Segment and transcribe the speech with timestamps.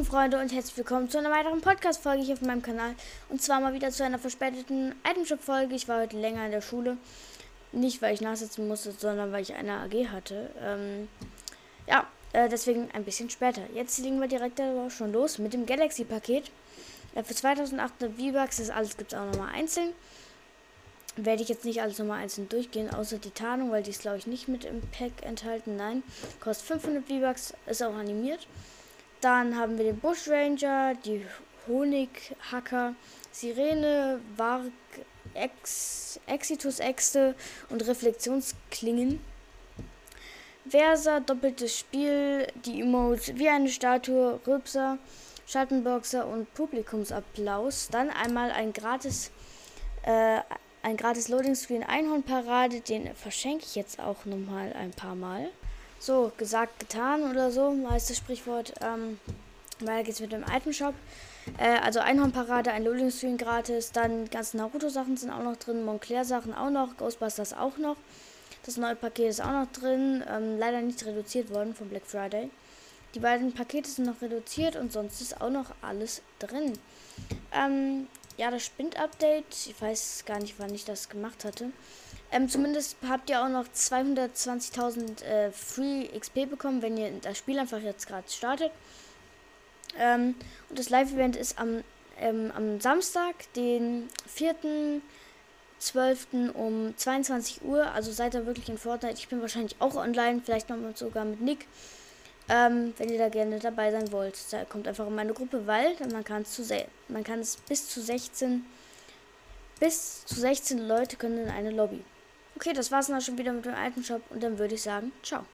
[0.00, 2.94] lieben Freunde und herzlich willkommen zu einer weiteren Podcast-Folge hier auf meinem Kanal.
[3.28, 5.74] Und zwar mal wieder zu einer verspäteten Itemshop-Folge.
[5.74, 6.96] Ich war heute länger in der Schule.
[7.72, 10.48] Nicht, weil ich nachsitzen musste, sondern weil ich eine AG hatte.
[10.58, 11.08] Ähm,
[11.86, 13.60] ja, äh, deswegen ein bisschen später.
[13.74, 16.50] Jetzt legen wir direkt schon los mit dem Galaxy-Paket.
[17.14, 19.92] Äh, für 2800 V-Bucks, das alles gibt es auch nochmal einzeln.
[21.16, 24.16] Werde ich jetzt nicht alles nochmal einzeln durchgehen, außer die Tarnung, weil die ist, glaube
[24.16, 25.76] ich, nicht mit im Pack enthalten.
[25.76, 26.02] Nein,
[26.40, 28.46] kostet 500 V-Bucks, ist auch animiert.
[29.20, 31.26] Dann haben wir den Bushranger, die
[31.68, 32.94] Honighacker,
[33.30, 34.72] Sirene, Varg,
[35.34, 37.34] Ex, Exitus-Äxte
[37.68, 39.20] und Reflexionsklingen.
[40.66, 44.98] Versa, doppeltes Spiel, die Emotes wie eine Statue, Rübser,
[45.46, 47.88] Schattenboxer und Publikumsapplaus.
[47.90, 49.32] Dann einmal ein gratis,
[50.02, 50.40] äh,
[50.82, 55.50] ein gratis Loading Screen Einhornparade, den verschenke ich jetzt auch nochmal ein paar Mal.
[56.02, 58.72] So, gesagt, getan oder so, heißt das Sprichwort.
[58.80, 59.20] Ähm,
[59.80, 60.94] weiter geht's mit dem Itemshop.
[61.58, 66.54] Äh, also Einhornparade, ein Loading Screen gratis, dann ganze Naruto-Sachen sind auch noch drin, Moncler-Sachen
[66.54, 67.96] auch noch, Ghostbusters auch noch.
[68.64, 72.48] Das neue Paket ist auch noch drin, ähm, leider nicht reduziert worden von Black Friday.
[73.14, 76.78] Die beiden Pakete sind noch reduziert und sonst ist auch noch alles drin.
[77.52, 78.06] Ähm,
[78.38, 81.72] ja, das Spind-Update, ich weiß gar nicht, wann ich das gemacht hatte.
[82.32, 87.58] Ähm, zumindest habt ihr auch noch 220.000 äh, Free XP bekommen, wenn ihr das Spiel
[87.58, 88.70] einfach jetzt gerade startet.
[89.98, 90.36] Ähm,
[90.68, 91.82] und das Live-Event ist am,
[92.18, 94.08] ähm, am Samstag, den
[94.38, 96.52] 4.12.
[96.52, 97.90] um 22 Uhr.
[97.92, 99.18] Also seid ihr wirklich in Fortnite.
[99.18, 101.66] Ich bin wahrscheinlich auch online, vielleicht noch sogar mit Nick.
[102.48, 104.52] Ähm, wenn ihr da gerne dabei sein wollt.
[104.52, 106.62] Da kommt einfach in meine Gruppe, weil man kann es zu
[107.08, 108.64] man kann es bis zu 16
[109.78, 112.04] bis zu 16 Leute können in eine Lobby.
[112.56, 115.12] Okay, das war's dann schon wieder mit dem alten Shop und dann würde ich sagen,
[115.22, 115.44] ciao.